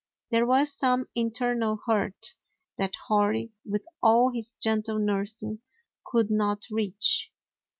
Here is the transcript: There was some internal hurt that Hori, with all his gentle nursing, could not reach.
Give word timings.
There 0.31 0.47
was 0.47 0.75
some 0.75 1.05
internal 1.13 1.77
hurt 1.85 2.33
that 2.79 2.95
Hori, 3.05 3.51
with 3.63 3.85
all 4.01 4.31
his 4.33 4.53
gentle 4.53 4.97
nursing, 4.97 5.59
could 6.11 6.31
not 6.31 6.63
reach. 6.71 7.31